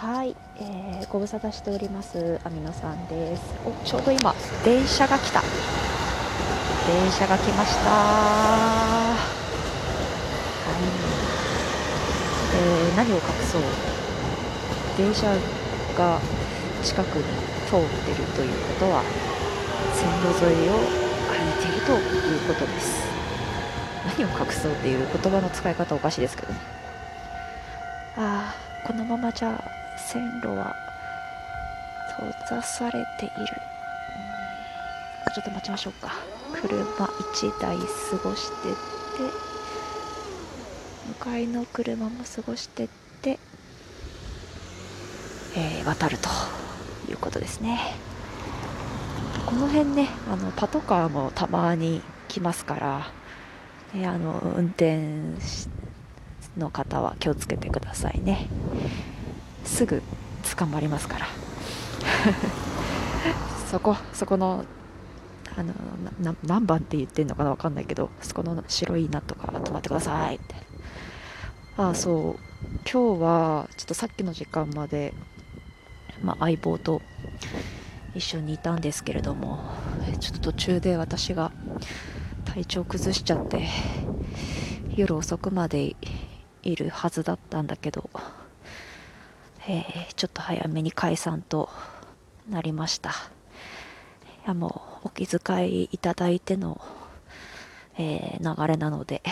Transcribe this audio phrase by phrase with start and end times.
[0.00, 3.42] はい、えー、ご無沙汰しておりますアミノさんです。
[3.66, 4.34] おちょうど今
[4.64, 5.42] 電車が来た。
[5.42, 7.90] 電車が来ました。
[7.90, 9.16] は
[10.72, 10.72] い。
[12.56, 13.62] えー、何を隠そう。
[14.96, 15.26] 電車
[15.94, 16.18] が
[16.82, 17.24] 近くに
[17.68, 19.02] 通ってるということは
[19.92, 20.80] 線路沿いを
[21.28, 23.04] 歩いているということです。
[24.18, 26.58] 何を隠そうっていう言葉の使い方おかしいですけどね。
[28.16, 29.62] ああこのままじゃ
[30.08, 30.74] 線路は
[32.18, 33.34] 閉ざされている、
[35.34, 36.12] ちょっと待ちましょうか。
[36.52, 37.84] 車1台過
[38.22, 39.50] ごしてって。
[41.10, 42.88] 向かいの車も過ごしてっ
[43.20, 43.38] て、
[45.56, 46.28] えー、渡ると
[47.10, 47.80] いうことですね。
[49.46, 53.12] この辺ねあのパトカーもたまに来ますから、
[53.92, 55.00] ね、あの運転
[56.56, 58.46] の方は気をつけてくださいね。
[59.70, 60.02] すぐ
[60.56, 61.26] 捕まりますから。
[63.70, 64.64] そこそこの
[65.56, 65.72] あの
[66.44, 70.54] 何番って言ってんのかな分かんないけどそこの白いなとか止まってくださいって。
[71.76, 72.40] ああそう。
[72.90, 75.14] 今日はちょっとさっきの時間まで、
[76.22, 77.00] まあ、相棒と
[78.14, 79.60] 一緒にいたんですけれども
[80.18, 81.52] ちょっと途中で私が
[82.44, 83.66] 体調崩しちゃって
[84.94, 85.96] 夜遅くまで
[86.62, 88.10] いるはずだったんだけど、
[89.68, 91.68] えー、ちょっと早めに解散と
[92.48, 93.10] なりました。
[93.10, 96.80] いやもうお気遣いいただいての、
[97.98, 99.22] えー、流れなので、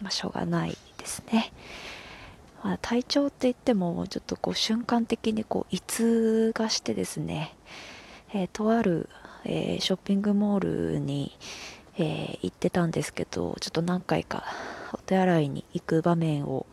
[0.00, 1.52] まあ、しょうがないですね、
[2.62, 7.56] まあ、体調って言ってもちょっとこう瞬間的にこう胃痛がしてですね、
[8.32, 9.08] えー、とある、
[9.44, 11.36] えショッピングモールに、
[11.98, 14.44] え行ってたんですけどちょっと何回か
[14.92, 16.66] お手洗いに行く場面を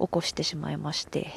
[0.00, 1.30] 起こしてしまいまして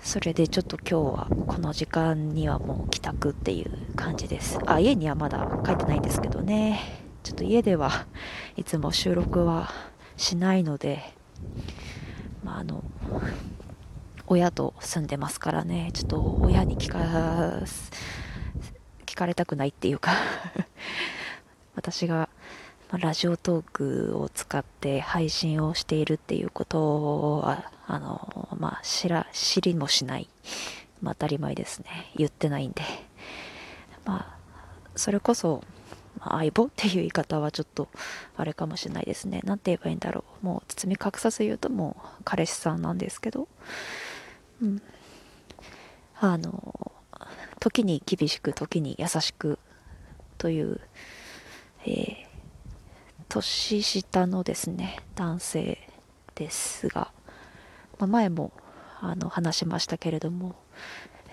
[0.00, 4.58] それでちょっと今日はこの時間にはもう帰宅っていう感じです。
[4.66, 6.80] あ家にはまだ帰ってないんですけどね。
[7.22, 8.06] ちょっと家では
[8.56, 9.70] いつも収録は
[10.16, 11.02] しないので
[12.44, 12.84] まああの
[14.26, 15.90] 親と住んでますからね。
[15.94, 16.98] ちょっと親に聞か
[19.06, 20.12] 聞かれたくないっていうか。
[21.76, 22.28] 私が
[22.92, 30.28] ラジオトークを使って配信をしているっていうことは、あの、まあ、知ら、知りもしない。
[31.02, 32.12] まあ、当たり前ですね。
[32.16, 32.82] 言ってないんで。
[34.04, 34.38] まあ、
[34.96, 35.64] それこそ、
[36.20, 37.88] まあ、相棒っていう言い方はちょっと、
[38.36, 39.40] あれかもしれないですね。
[39.44, 40.46] なんて言えばいいんだろう。
[40.46, 43.48] もう、包み隠さず言うともう、彼氏さんなんですけど、
[44.62, 44.82] うん。
[46.20, 46.92] あの、
[47.58, 49.58] 時に厳しく、時に優しく、
[50.38, 50.80] という、
[51.86, 52.23] えー
[53.42, 55.78] 年下のですね男性
[56.36, 57.10] ですが、
[57.98, 58.52] まあ、前も
[59.00, 60.54] あの話しましたけれども、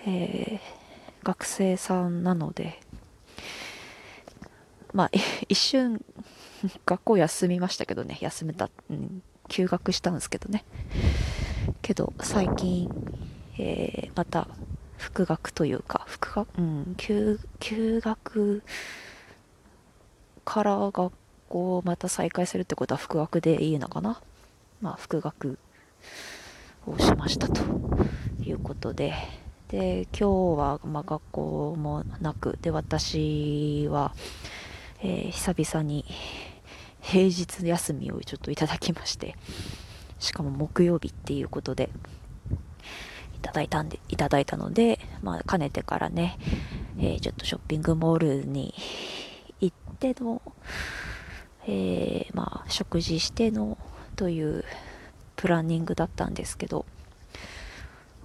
[0.04, 2.80] えー、学生さんなので
[4.92, 5.10] まあ
[5.48, 6.04] 一瞬
[6.84, 10.64] 学校休みましたけどね休めた、うん、休学したんですけどね。
[11.82, 12.90] けど最近、
[13.58, 14.48] えー、また
[14.96, 18.62] 復学というか復学、うん、休休学
[20.44, 21.12] から学
[21.52, 24.20] 校をまた再開するってことは復学でいいのかな？
[24.80, 25.58] まあ復学
[26.86, 27.62] をしましたと
[28.42, 29.14] いうことで。
[29.68, 34.12] で今日はまあ学校もなくで私は、
[35.00, 36.04] えー、久々に
[37.00, 39.34] 平日休みをちょっといただきまして
[40.18, 41.88] しかも木曜日っていうことで
[43.34, 46.36] いただいたんでいただいたので、まあ、かねてからね、
[46.98, 48.74] えー、ちょっとショッピングモールに
[49.60, 50.42] 行っての
[51.66, 53.78] えー、まあ、食事しての
[54.16, 54.64] という
[55.36, 56.84] プランニングだったんですけど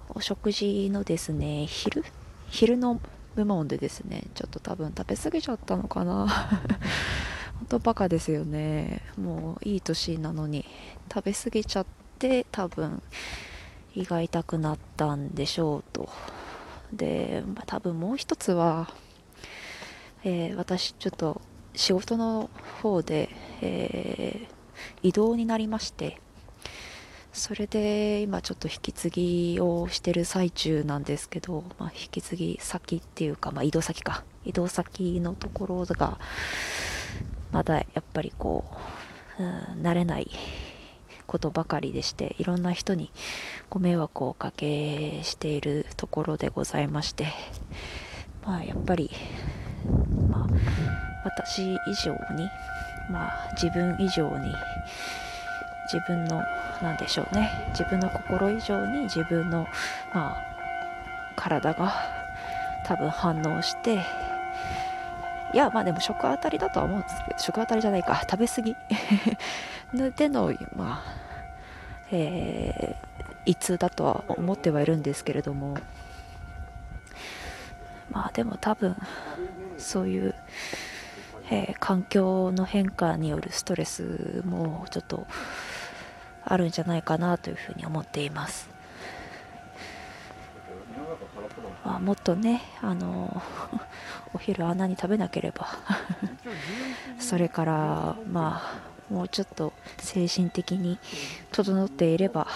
[0.08, 2.04] お食事のですね昼？
[2.48, 3.00] 昼の
[3.36, 6.26] 部門でですねちょっと多分食べ過ぎちゃったのかな。
[7.58, 9.02] 本当バカですよね。
[9.16, 10.64] もういい年なのに
[11.12, 11.86] 食べ過ぎちゃっ
[12.18, 13.02] て多分
[13.94, 16.08] 胃が痛くなったんでしょうと。
[16.92, 18.92] で、まあ、多分もう一つは、
[20.24, 21.40] えー、私ちょっと
[21.78, 22.50] 仕事の
[22.82, 23.28] 方で、
[23.62, 26.20] えー、移動になりまして
[27.32, 34.24] それで今ちょっと引き継ぎをしてる最中なんですけど、まあ、引き継ぎ先っていうか、まあ、移動先か。
[34.44, 36.18] 移動先のところが
[37.52, 38.64] まだやっぱりこ
[39.38, 40.30] う、うん、慣れない
[41.28, 43.12] ことばかりでしていろんな人に
[43.70, 47.26] ご迷惑をおかけしているところでございまして
[48.44, 49.10] まあやっぱり
[50.28, 50.46] まあ
[51.24, 52.48] 私以上に、
[53.10, 54.54] まあ、自分以上に
[55.92, 56.42] 自分の
[56.82, 59.66] 何でしょうね自分の心以上に自分の、
[60.14, 60.42] まあ、
[61.34, 61.92] 体が
[62.86, 64.04] 多分反応して
[65.54, 68.76] いやまあでも食当たりだとは思うんですけど食当たりじゃないか食べ過ぎ
[70.16, 71.28] でのまあ
[72.10, 75.76] えー、胃痛だとは思ってはいるんですけれども。
[78.10, 78.96] まあでも多分
[79.78, 80.34] そういう、
[81.50, 85.26] えー、環境の変化によるストレスもちょっと
[86.44, 88.68] あるんじゃないかなというふうに思っています。
[91.84, 93.42] まあ、もっとねあの
[94.34, 95.68] お昼あんなに食べなければ
[97.18, 98.60] それからま
[99.10, 100.98] あもうちょっと精神的に
[101.50, 102.46] 整っていれば、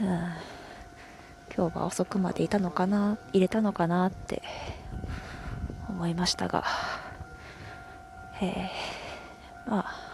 [0.00, 0.32] うん、
[1.54, 4.42] 今日は遅くまでいたのかな入れたのかなって
[5.88, 6.64] 思いましたが、
[8.40, 8.70] え、
[9.66, 10.12] まあ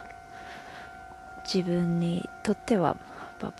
[1.45, 2.97] 自分にとっては、
[3.41, 3.53] ま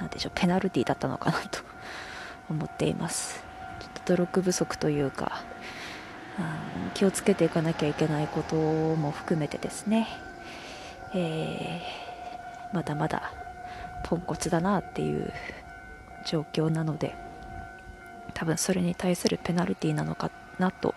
[0.00, 1.60] あ、でしょうペナルティだったのかなと
[2.48, 3.44] 思っています。
[3.80, 5.42] ちょっと努力不足というか、
[6.38, 10.08] うん、気をつけていかなきゃいけないことも含めてですね、
[11.14, 11.82] え、
[12.72, 13.30] まだまだ
[14.04, 15.32] ポンコツだなっていう
[16.24, 17.14] 状況なので
[18.34, 20.94] 多分それに対するペナルティなのかなと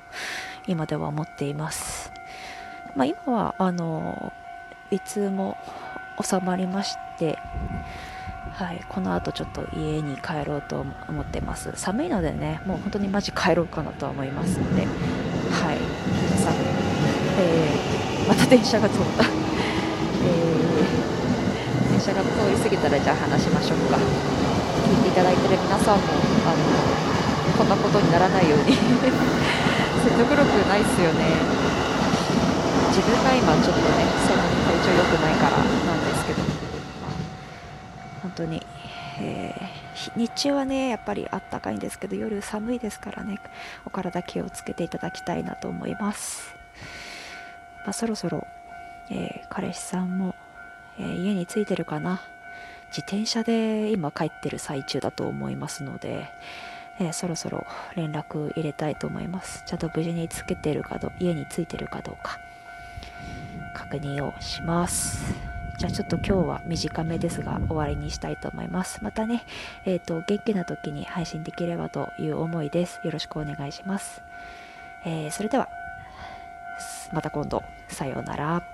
[0.67, 2.11] 今では思っています、
[2.95, 4.31] まあ、今はあの
[4.91, 5.57] いつも
[6.21, 7.37] 収まりまして
[8.53, 11.71] はい、この後ちょっと家に帰ろうと思ってます。
[11.73, 15.77] 寒いのでねもう本当にマジ帰ろうかなとは思いますのではい
[16.23, 16.53] 皆さん、
[17.39, 24.52] えー、また電車が通った、えー、電車が通り過ぎたらじゃあ話しましょうか。
[24.81, 26.03] 聞いていただいている皆さんも
[26.47, 28.75] あのこんなことにならないように。
[30.03, 31.23] 説得力ないっすよね。
[32.89, 36.63] 自分が今ちょっとねそんなに体調良くないからなんですけど。
[38.23, 38.65] 本当に、
[39.19, 43.39] えー、日中はねやっぱりあったかいんですけど夜寒いですからね
[43.85, 46.55] お体気をつけていただきたいなと思います、
[47.83, 48.47] まあ、そろそろ、
[49.11, 50.35] えー、彼氏さんも、
[50.97, 52.21] えー、家に着いてるかな。
[52.95, 56.31] 自転車で今帰ってる最中だと思いますので、
[56.99, 62.37] えー、そろそろ連絡入れたいと思いますちゃんと無事につけてるかど家に着いてるかどうか
[63.73, 69.03] 確認をしますじゃあちょっと今日は短めですが終わりにしたいと思います。
[69.03, 69.43] またね、
[69.85, 73.01] えっ、ー、と、元気な時に配信できればという思いです。
[73.03, 74.21] よろしくお願いします。
[75.03, 75.67] えー、それでは、
[77.11, 78.72] また今度、さようなら。